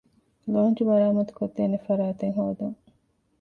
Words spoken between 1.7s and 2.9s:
ފަރާތެއް ހޯދުން